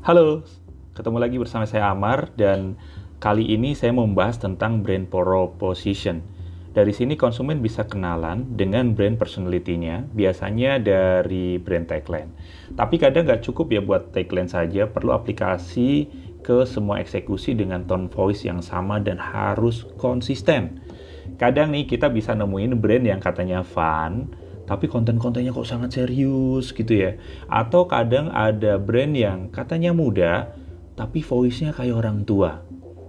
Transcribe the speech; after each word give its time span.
Halo, 0.00 0.48
ketemu 0.96 1.20
lagi 1.20 1.36
bersama 1.36 1.68
saya 1.68 1.92
Amar 1.92 2.32
dan 2.32 2.80
kali 3.20 3.44
ini 3.52 3.76
saya 3.76 3.92
membahas 3.92 4.40
tentang 4.40 4.80
brand 4.80 5.04
proposition. 5.12 6.24
Dari 6.72 6.88
sini 6.96 7.20
konsumen 7.20 7.60
bisa 7.60 7.84
kenalan 7.84 8.56
dengan 8.56 8.96
brand 8.96 9.20
personality-nya, 9.20 10.08
biasanya 10.16 10.80
dari 10.80 11.60
brand 11.60 11.84
tagline. 11.84 12.32
Tapi 12.72 12.96
kadang 12.96 13.28
nggak 13.28 13.44
cukup 13.44 13.76
ya 13.76 13.84
buat 13.84 14.08
tagline 14.16 14.48
saja, 14.48 14.88
perlu 14.88 15.12
aplikasi 15.12 16.08
ke 16.40 16.64
semua 16.64 17.04
eksekusi 17.04 17.52
dengan 17.52 17.84
tone 17.84 18.08
voice 18.08 18.48
yang 18.48 18.64
sama 18.64 19.04
dan 19.04 19.20
harus 19.20 19.84
konsisten. 20.00 20.80
Kadang 21.36 21.76
nih 21.76 21.84
kita 21.84 22.08
bisa 22.08 22.32
nemuin 22.32 22.72
brand 22.80 23.04
yang 23.04 23.20
katanya 23.20 23.60
fun, 23.60 24.32
tapi 24.70 24.86
konten-kontennya 24.86 25.50
kok 25.50 25.66
sangat 25.66 25.98
serius 25.98 26.70
gitu 26.70 26.94
ya. 26.94 27.18
Atau 27.50 27.90
kadang 27.90 28.30
ada 28.30 28.78
brand 28.78 29.10
yang 29.18 29.50
katanya 29.50 29.90
muda, 29.90 30.54
tapi 30.94 31.26
voice-nya 31.26 31.74
kayak 31.74 31.98
orang 31.98 32.22
tua. 32.22 32.62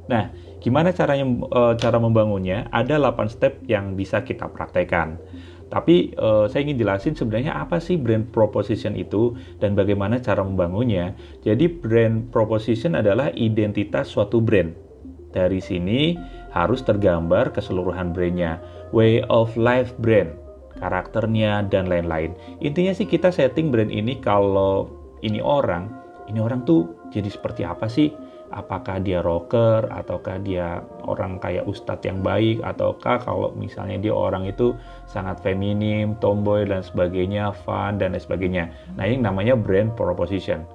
Nah, 0.10 0.34
gimana 0.58 0.90
caranya 0.90 1.30
e, 1.30 1.62
cara 1.78 2.02
membangunnya? 2.02 2.66
Ada 2.74 2.98
8 2.98 3.30
step 3.30 3.54
yang 3.70 3.94
bisa 3.94 4.26
kita 4.26 4.50
praktekkan. 4.50 5.22
Tapi 5.70 6.18
e, 6.18 6.50
saya 6.50 6.66
ingin 6.66 6.82
jelasin 6.82 7.14
sebenarnya 7.14 7.54
apa 7.54 7.78
sih 7.78 7.94
brand 7.94 8.26
proposition 8.34 8.98
itu 8.98 9.38
dan 9.62 9.78
bagaimana 9.78 10.18
cara 10.18 10.42
membangunnya. 10.42 11.14
Jadi 11.46 11.70
brand 11.70 12.34
proposition 12.34 12.98
adalah 12.98 13.30
identitas 13.38 14.10
suatu 14.10 14.42
brand. 14.42 14.74
Dari 15.30 15.62
sini 15.62 16.18
harus 16.58 16.82
tergambar 16.82 17.54
keseluruhan 17.54 18.18
brandnya. 18.18 18.58
Way 18.90 19.30
of 19.30 19.54
life 19.56 19.94
brand 20.02 20.41
karakternya, 20.82 21.70
dan 21.70 21.86
lain-lain. 21.86 22.34
Intinya 22.58 22.92
sih 22.98 23.06
kita 23.06 23.30
setting 23.30 23.70
brand 23.70 23.94
ini 23.94 24.18
kalau 24.18 24.90
ini 25.22 25.38
orang, 25.38 25.94
ini 26.26 26.42
orang 26.42 26.66
tuh 26.66 26.98
jadi 27.14 27.30
seperti 27.30 27.62
apa 27.62 27.86
sih? 27.86 28.10
Apakah 28.52 29.00
dia 29.00 29.24
rocker, 29.24 29.88
ataukah 29.88 30.44
dia 30.44 30.84
orang 31.08 31.40
kayak 31.40 31.64
ustadz 31.72 32.04
yang 32.04 32.20
baik, 32.20 32.60
ataukah 32.60 33.24
kalau 33.24 33.56
misalnya 33.56 33.96
dia 33.96 34.12
orang 34.12 34.44
itu 34.44 34.76
sangat 35.08 35.40
feminim, 35.40 36.20
tomboy, 36.20 36.68
dan 36.68 36.84
sebagainya, 36.84 37.56
fun, 37.64 37.96
dan 37.96 38.12
lain 38.12 38.20
sebagainya. 38.20 38.68
Nah 39.00 39.08
ini 39.08 39.24
namanya 39.24 39.56
brand 39.56 39.96
proposition. 39.96 40.68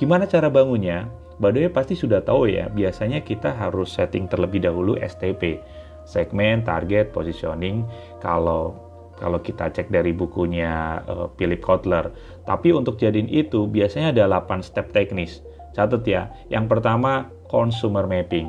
Gimana 0.00 0.24
cara 0.24 0.48
bangunnya? 0.48 1.12
Badoy 1.40 1.68
pasti 1.72 1.96
sudah 1.96 2.24
tahu 2.24 2.52
ya, 2.52 2.72
biasanya 2.72 3.20
kita 3.20 3.52
harus 3.52 3.92
setting 3.92 4.28
terlebih 4.28 4.64
dahulu 4.64 4.96
STP, 5.00 5.60
segmen, 6.08 6.64
target, 6.64 7.12
positioning. 7.12 7.84
Kalau 8.20 8.89
kalau 9.20 9.44
kita 9.44 9.68
cek 9.68 9.92
dari 9.92 10.16
bukunya 10.16 11.04
uh, 11.04 11.28
Philip 11.36 11.60
Kotler. 11.60 12.08
Tapi 12.48 12.72
untuk 12.72 12.96
jadiin 12.96 13.28
itu 13.28 13.68
biasanya 13.68 14.16
ada 14.16 14.40
8 14.40 14.64
step 14.64 14.96
teknis. 14.96 15.44
Catat 15.76 16.02
ya. 16.08 16.32
Yang 16.48 16.66
pertama 16.72 17.28
consumer 17.46 18.08
mapping. 18.08 18.48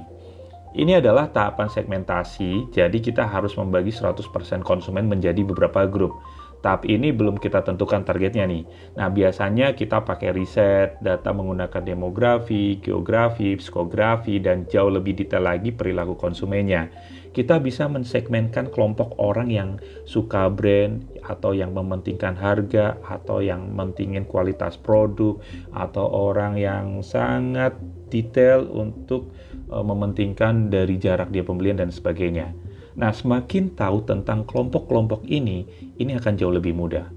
Ini 0.71 1.03
adalah 1.03 1.27
tahapan 1.27 1.67
segmentasi, 1.67 2.71
jadi 2.71 2.95
kita 2.95 3.27
harus 3.27 3.59
membagi 3.59 3.91
100% 3.91 4.23
konsumen 4.63 5.03
menjadi 5.03 5.43
beberapa 5.43 5.83
grup. 5.83 6.15
Tahap 6.61 6.85
ini 6.85 7.09
belum 7.09 7.41
kita 7.41 7.65
tentukan 7.65 8.05
targetnya 8.05 8.45
nih. 8.45 8.63
Nah, 8.95 9.09
biasanya 9.09 9.73
kita 9.73 10.05
pakai 10.05 10.29
riset, 10.29 11.01
data 11.01 11.33
menggunakan 11.33 11.81
demografi, 11.81 12.77
geografi, 12.77 13.57
psikografi, 13.57 14.37
dan 14.37 14.69
jauh 14.69 14.93
lebih 14.93 15.17
detail 15.17 15.49
lagi 15.49 15.73
perilaku 15.73 16.13
konsumennya 16.13 16.93
kita 17.31 17.63
bisa 17.63 17.87
mensegmenkan 17.87 18.67
kelompok 18.67 19.15
orang 19.15 19.47
yang 19.47 19.69
suka 20.03 20.51
brand 20.51 21.07
atau 21.23 21.55
yang 21.55 21.71
mementingkan 21.71 22.35
harga 22.35 22.99
atau 23.07 23.39
yang 23.39 23.71
mentingin 23.71 24.27
kualitas 24.27 24.75
produk 24.75 25.39
atau 25.71 26.05
orang 26.11 26.59
yang 26.59 26.99
sangat 26.99 27.71
detail 28.11 28.67
untuk 28.67 29.31
uh, 29.71 29.79
mementingkan 29.79 30.67
dari 30.67 30.99
jarak 30.99 31.31
dia 31.31 31.47
pembelian 31.47 31.79
dan 31.79 31.89
sebagainya. 31.89 32.51
Nah, 32.97 33.15
semakin 33.15 33.71
tahu 33.75 34.03
tentang 34.03 34.43
kelompok-kelompok 34.43 35.23
ini, 35.27 35.63
ini 35.95 36.11
akan 36.17 36.33
jauh 36.35 36.51
lebih 36.51 36.75
mudah. 36.75 37.07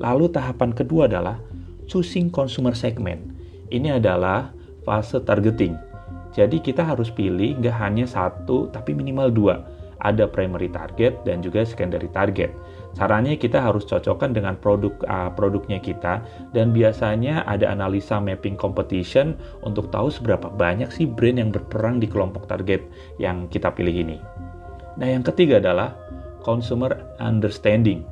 Lalu 0.00 0.32
tahapan 0.32 0.72
kedua 0.72 1.08
adalah 1.08 1.36
choosing 1.84 2.32
consumer 2.32 2.72
segment. 2.72 3.20
Ini 3.68 4.00
adalah 4.00 4.50
fase 4.82 5.20
targeting 5.20 5.90
jadi 6.30 6.62
kita 6.62 6.86
harus 6.86 7.10
pilih 7.10 7.58
nggak 7.58 7.76
hanya 7.78 8.06
satu, 8.06 8.70
tapi 8.70 8.94
minimal 8.94 9.28
dua. 9.34 9.56
Ada 10.00 10.24
primary 10.32 10.72
target 10.72 11.12
dan 11.28 11.44
juga 11.44 11.60
secondary 11.60 12.08
target. 12.08 12.56
Caranya 12.96 13.36
kita 13.36 13.60
harus 13.60 13.84
cocokkan 13.84 14.32
dengan 14.32 14.56
produk 14.56 14.96
uh, 15.04 15.28
produknya 15.36 15.76
kita 15.76 16.24
dan 16.56 16.72
biasanya 16.72 17.44
ada 17.44 17.68
analisa 17.68 18.16
mapping 18.16 18.56
competition 18.56 19.36
untuk 19.60 19.92
tahu 19.92 20.08
seberapa 20.08 20.48
banyak 20.48 20.88
sih 20.88 21.04
brand 21.04 21.36
yang 21.36 21.52
berperang 21.52 22.00
di 22.00 22.08
kelompok 22.08 22.48
target 22.48 22.80
yang 23.20 23.44
kita 23.52 23.68
pilih 23.76 23.92
ini. 23.92 24.16
Nah, 25.00 25.08
yang 25.08 25.24
ketiga 25.24 25.56
adalah 25.56 25.96
consumer 26.44 27.16
understanding. 27.16 28.04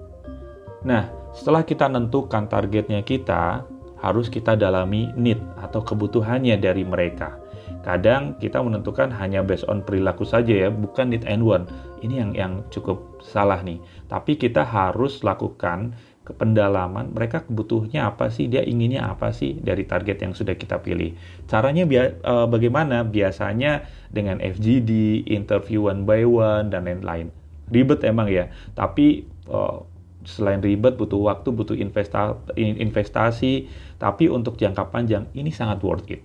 Nah, 0.88 1.12
setelah 1.36 1.60
kita 1.60 1.84
nentukan 1.84 2.48
targetnya 2.48 3.04
kita, 3.04 3.68
harus 4.00 4.30
kita 4.30 4.54
dalami 4.56 5.10
need 5.18 5.42
atau 5.60 5.84
kebutuhannya 5.84 6.56
dari 6.56 6.86
mereka. 6.86 7.36
Kadang 7.84 8.40
kita 8.40 8.62
menentukan 8.64 9.12
hanya 9.12 9.44
based 9.44 9.68
on 9.68 9.84
perilaku 9.84 10.24
saja 10.24 10.66
ya, 10.66 10.68
bukan 10.72 11.12
need 11.12 11.28
and 11.28 11.44
want. 11.44 11.68
Ini 12.00 12.14
yang 12.24 12.30
yang 12.32 12.52
cukup 12.72 13.20
salah 13.20 13.60
nih. 13.60 13.78
Tapi 14.08 14.38
kita 14.38 14.64
harus 14.64 15.20
lakukan 15.20 15.92
ke 16.28 16.36
pendalaman 16.36 17.08
mereka 17.16 17.48
kebutuhnya 17.48 18.04
apa 18.12 18.28
sih? 18.28 18.52
Dia 18.52 18.60
inginnya 18.60 19.08
apa 19.08 19.32
sih 19.32 19.56
dari 19.56 19.88
target 19.88 20.20
yang 20.20 20.36
sudah 20.36 20.60
kita 20.60 20.84
pilih? 20.84 21.16
Caranya 21.48 21.88
bia 21.88 22.20
uh, 22.20 22.44
bagaimana? 22.44 23.08
Biasanya 23.08 23.88
dengan 24.12 24.36
FGD 24.44 25.24
interview 25.32 25.88
one 25.88 26.04
by 26.04 26.28
one 26.28 26.68
dan 26.68 26.84
lain-lain. 26.84 27.32
Ribet 27.72 28.04
emang 28.04 28.28
ya. 28.28 28.52
Tapi 28.76 29.24
uh, 29.48 29.88
selain 30.28 30.60
ribet 30.60 31.00
butuh 31.00 31.32
waktu 31.32 31.48
butuh 31.48 31.72
investa 31.80 32.36
investasi. 32.60 33.72
Tapi 33.96 34.28
untuk 34.28 34.60
jangka 34.60 34.92
panjang 34.92 35.32
ini 35.32 35.48
sangat 35.48 35.80
worth 35.80 36.12
it. 36.12 36.20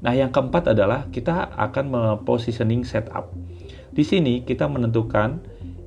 Nah, 0.00 0.16
yang 0.16 0.32
keempat 0.32 0.72
adalah 0.72 1.12
kita 1.12 1.52
akan 1.56 1.84
mempositioning 1.92 2.88
setup. 2.88 3.36
Di 3.92 4.04
sini 4.04 4.44
kita 4.44 4.64
menentukan 4.68 5.40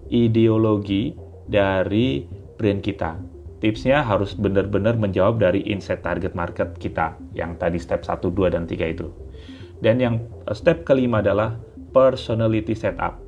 ideologi 0.09 1.13
dari 1.49 2.25
brand 2.57 2.81
kita. 2.81 3.38
Tipsnya 3.59 4.07
harus 4.07 4.39
benar-benar 4.39 4.95
menjawab 4.95 5.39
dari 5.43 5.67
insight 5.67 5.99
target 5.99 6.31
market 6.31 6.79
kita 6.79 7.19
yang 7.35 7.59
tadi 7.59 7.75
step 7.75 8.07
1, 8.07 8.23
2, 8.31 8.55
dan 8.55 8.63
3 8.63 8.87
itu. 8.87 9.11
Dan 9.83 9.99
yang 9.99 10.15
step 10.55 10.87
kelima 10.87 11.19
adalah 11.19 11.59
personality 11.91 12.71
setup. 12.71 13.19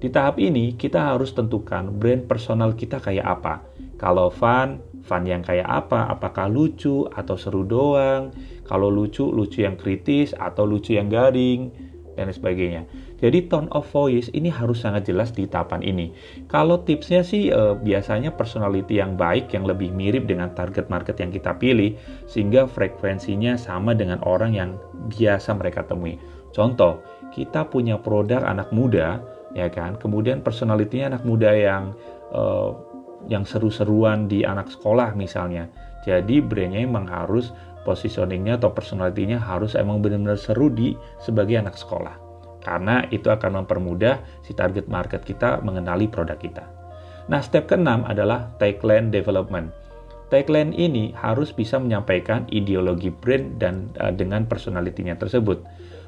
Di 0.00 0.08
tahap 0.08 0.38
ini 0.38 0.78
kita 0.78 1.12
harus 1.12 1.34
tentukan 1.34 1.90
brand 1.90 2.24
personal 2.24 2.78
kita 2.78 3.02
kayak 3.02 3.26
apa. 3.26 3.66
Kalau 3.98 4.32
fun, 4.32 4.80
fun 5.04 5.26
yang 5.26 5.42
kayak 5.42 5.66
apa? 5.66 6.08
Apakah 6.08 6.48
lucu 6.48 7.04
atau 7.10 7.36
seru 7.36 7.66
doang? 7.66 8.32
Kalau 8.64 8.88
lucu, 8.88 9.28
lucu 9.28 9.66
yang 9.66 9.74
kritis 9.74 10.32
atau 10.32 10.64
lucu 10.64 10.96
yang 10.96 11.10
garing 11.10 11.89
dan 12.20 12.36
sebagainya. 12.36 12.84
Jadi 13.16 13.48
tone 13.48 13.72
of 13.72 13.88
voice 13.88 14.28
ini 14.36 14.52
harus 14.52 14.84
sangat 14.84 15.08
jelas 15.08 15.32
di 15.32 15.48
tahapan 15.48 15.80
ini. 15.80 16.12
Kalau 16.46 16.84
tipsnya 16.84 17.24
sih 17.24 17.48
eh, 17.48 17.74
biasanya 17.80 18.36
personality 18.36 19.00
yang 19.00 19.16
baik 19.16 19.52
yang 19.56 19.64
lebih 19.64 19.88
mirip 19.90 20.28
dengan 20.28 20.52
target 20.52 20.92
market 20.92 21.16
yang 21.16 21.32
kita 21.32 21.56
pilih 21.56 21.96
sehingga 22.28 22.68
frekuensinya 22.68 23.56
sama 23.56 23.96
dengan 23.96 24.20
orang 24.28 24.52
yang 24.52 24.70
biasa 25.08 25.56
mereka 25.56 25.88
temui. 25.88 26.20
Contoh, 26.52 27.00
kita 27.32 27.64
punya 27.70 27.96
produk 27.96 28.44
anak 28.44 28.68
muda 28.74 29.22
ya 29.50 29.66
kan, 29.66 29.98
kemudian 29.98 30.44
personalitinya 30.44 31.16
anak 31.16 31.24
muda 31.24 31.50
yang 31.56 31.96
eh, 32.30 32.70
yang 33.28 33.44
seru-seruan 33.44 34.28
di 34.30 34.44
anak 34.44 34.72
sekolah 34.72 35.12
misalnya. 35.12 35.68
Jadi 36.00 36.40
brandnya 36.40 36.80
memang 36.80 37.04
harus 37.12 37.52
positioningnya 37.82 38.60
atau 38.60 38.72
personalitinya 38.72 39.40
harus 39.40 39.76
emang 39.76 40.04
benar-benar 40.04 40.36
seru 40.36 40.68
di 40.68 40.96
sebagai 41.20 41.56
anak 41.60 41.76
sekolah. 41.76 42.16
Karena 42.60 43.08
itu 43.08 43.32
akan 43.32 43.64
mempermudah 43.64 44.20
si 44.44 44.52
target 44.52 44.84
market 44.86 45.24
kita 45.24 45.64
mengenali 45.64 46.06
produk 46.08 46.36
kita. 46.36 46.64
Nah, 47.30 47.40
step 47.40 47.70
keenam 47.70 48.04
adalah 48.04 48.52
tagline 48.60 49.08
development. 49.08 49.72
Tagline 50.30 50.74
ini 50.74 51.10
harus 51.18 51.50
bisa 51.50 51.78
menyampaikan 51.78 52.46
ideologi 52.50 53.10
brand 53.10 53.58
dan 53.58 53.90
uh, 53.98 54.14
dengan 54.14 54.46
personalitinya 54.46 55.18
tersebut. 55.18 55.62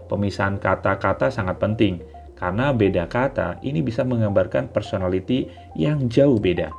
Pemisahan 0.06 0.60
kata-kata 0.60 1.32
sangat 1.32 1.58
penting 1.58 2.02
karena 2.36 2.74
beda 2.74 3.06
kata 3.06 3.62
ini 3.62 3.86
bisa 3.86 4.02
menggambarkan 4.02 4.74
personality 4.74 5.46
yang 5.78 6.10
jauh 6.10 6.42
beda. 6.42 6.74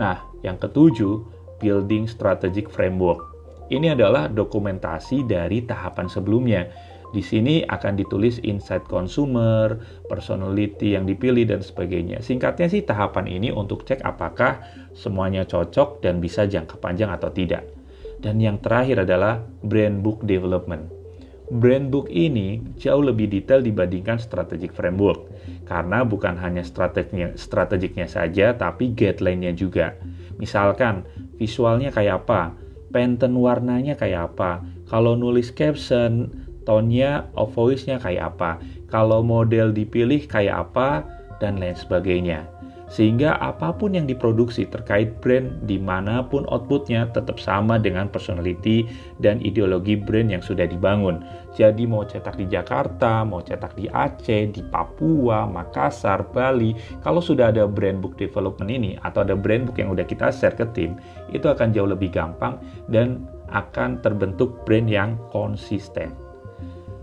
Nah, 0.00 0.24
yang 0.40 0.56
ketujuh, 0.56 1.22
building 1.60 2.08
strategic 2.08 2.72
framework. 2.72 3.33
Ini 3.72 3.96
adalah 3.96 4.28
dokumentasi 4.28 5.24
dari 5.24 5.64
tahapan 5.64 6.06
sebelumnya. 6.10 6.68
Di 7.14 7.22
sini 7.22 7.62
akan 7.62 7.94
ditulis 7.94 8.42
insight 8.42 8.90
consumer, 8.90 9.78
personality 10.10 10.98
yang 10.98 11.06
dipilih, 11.06 11.46
dan 11.46 11.62
sebagainya. 11.62 12.18
Singkatnya 12.18 12.66
sih 12.66 12.82
tahapan 12.82 13.30
ini 13.30 13.54
untuk 13.54 13.86
cek 13.86 14.02
apakah 14.02 14.58
semuanya 14.98 15.46
cocok 15.46 16.02
dan 16.02 16.18
bisa 16.18 16.44
jangka 16.44 16.74
panjang 16.82 17.14
atau 17.14 17.30
tidak. 17.30 17.70
Dan 18.18 18.42
yang 18.42 18.58
terakhir 18.58 19.06
adalah 19.06 19.46
brand 19.62 20.02
book 20.02 20.26
development. 20.26 20.90
brand 21.52 21.92
book 21.92 22.08
ini 22.08 22.64
jauh 22.80 23.04
lebih 23.04 23.28
detail 23.28 23.60
dibandingkan 23.60 24.16
strategic 24.16 24.72
framework 24.72 25.28
karena 25.68 26.00
bukan 26.00 26.40
hanya 26.40 26.64
strategiknya, 26.64 27.36
strategiknya 27.36 28.08
saja 28.08 28.56
tapi 28.56 28.96
guideline-nya 28.96 29.52
juga. 29.52 29.92
Misalkan 30.40 31.04
visualnya 31.36 31.92
kayak 31.92 32.24
apa, 32.24 32.56
pattern 32.94 33.34
warnanya 33.42 33.98
kayak 33.98 34.30
apa, 34.30 34.62
kalau 34.86 35.18
nulis 35.18 35.50
caption, 35.50 36.30
tone-nya, 36.62 37.26
voice-nya 37.34 37.98
kayak 37.98 38.38
apa, 38.38 38.62
kalau 38.86 39.26
model 39.26 39.74
dipilih 39.74 40.22
kayak 40.30 40.70
apa, 40.70 41.02
dan 41.42 41.58
lain 41.58 41.74
sebagainya. 41.74 42.46
Sehingga 42.94 43.34
apa 43.42 43.74
pun 43.74 43.98
yang 43.98 44.06
diproduksi 44.06 44.70
terkait 44.70 45.18
brand 45.18 45.66
di 45.66 45.82
mana 45.82 46.22
pun 46.22 46.46
outputnya 46.46 47.10
tetap 47.10 47.42
sama 47.42 47.74
dengan 47.74 48.06
personality 48.06 48.86
dan 49.18 49.42
ideologi 49.42 49.98
brand 49.98 50.30
yang 50.30 50.38
sudah 50.38 50.62
dibangun. 50.62 51.26
Jadi 51.58 51.90
mau 51.90 52.06
cetak 52.06 52.38
di 52.38 52.46
Jakarta, 52.46 53.26
mau 53.26 53.42
cetak 53.42 53.74
di 53.74 53.90
Aceh, 53.90 54.46
di 54.54 54.62
Papua, 54.62 55.42
Makassar, 55.42 56.30
Bali, 56.30 56.78
kalau 57.02 57.18
sudah 57.18 57.50
ada 57.50 57.66
brand 57.66 57.98
book 57.98 58.14
development 58.14 58.70
ini 58.70 58.94
atau 59.02 59.26
ada 59.26 59.34
brand 59.34 59.66
book 59.66 59.82
yang 59.82 59.90
udah 59.90 60.06
kita 60.06 60.30
share 60.30 60.54
ke 60.54 60.62
tim, 60.70 60.94
itu 61.34 61.50
akan 61.50 61.74
jauh 61.74 61.90
lebih 61.90 62.14
gampang 62.14 62.62
dan 62.86 63.26
akan 63.50 63.98
terbentuk 64.06 64.62
brand 64.62 64.86
yang 64.86 65.18
konsisten. 65.34 66.14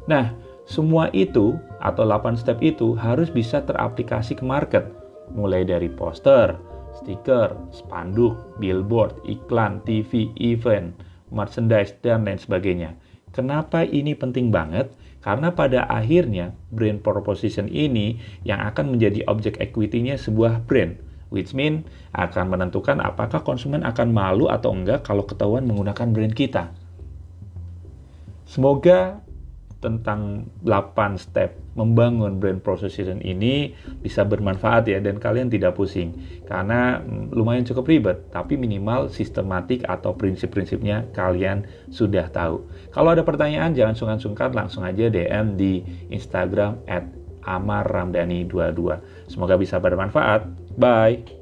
Nah, 0.08 0.32
semua 0.64 1.12
itu 1.12 1.60
atau 1.84 2.08
8 2.08 2.40
step 2.40 2.64
itu 2.64 2.96
harus 2.96 3.28
bisa 3.28 3.60
teraplikasi 3.60 4.40
ke 4.40 4.48
market 4.48 5.01
mulai 5.34 5.64
dari 5.64 5.88
poster, 5.88 6.56
stiker, 7.02 7.56
spanduk, 7.72 8.60
billboard, 8.60 9.16
iklan, 9.26 9.80
TV, 9.88 10.30
event, 10.38 10.94
merchandise, 11.32 11.96
dan 12.04 12.28
lain 12.28 12.38
sebagainya. 12.38 12.96
Kenapa 13.32 13.88
ini 13.88 14.12
penting 14.12 14.52
banget? 14.52 14.92
Karena 15.22 15.54
pada 15.54 15.86
akhirnya 15.88 16.52
brand 16.74 17.00
proposition 17.00 17.70
ini 17.70 18.20
yang 18.44 18.60
akan 18.68 18.98
menjadi 18.98 19.24
objek 19.30 19.62
equity-nya 19.62 20.18
sebuah 20.18 20.66
brand, 20.66 20.98
which 21.30 21.54
mean 21.56 21.86
akan 22.18 22.52
menentukan 22.52 23.00
apakah 23.00 23.40
konsumen 23.46 23.86
akan 23.86 24.12
malu 24.12 24.50
atau 24.50 24.74
enggak 24.74 25.06
kalau 25.06 25.24
ketahuan 25.24 25.64
menggunakan 25.64 26.10
brand 26.10 26.34
kita. 26.34 26.74
Semoga 28.50 29.24
tentang 29.80 30.52
8 30.66 31.16
step 31.16 31.61
membangun 31.72 32.38
brand 32.38 32.60
proposition 32.60 33.24
ini 33.24 33.72
bisa 34.04 34.28
bermanfaat 34.28 34.92
ya 34.92 35.00
dan 35.00 35.18
kalian 35.24 35.48
tidak 35.48 35.80
pusing 35.80 36.12
karena 36.44 37.00
mm, 37.00 37.32
lumayan 37.32 37.64
cukup 37.64 37.88
ribet 37.88 38.18
tapi 38.30 38.60
minimal 38.60 39.08
sistematik 39.08 39.88
atau 39.88 40.12
prinsip-prinsipnya 40.16 41.08
kalian 41.16 41.64
sudah 41.88 42.28
tahu. 42.28 42.68
Kalau 42.92 43.10
ada 43.16 43.24
pertanyaan 43.24 43.72
jangan 43.72 43.96
sungkan-sungkan 43.96 44.52
langsung 44.52 44.84
aja 44.84 45.08
DM 45.08 45.56
di 45.56 45.84
Instagram 46.12 46.84
at 46.86 47.08
amarramdani22. 47.42 48.82
Semoga 49.32 49.58
bisa 49.58 49.82
bermanfaat. 49.82 50.46
Bye. 50.78 51.41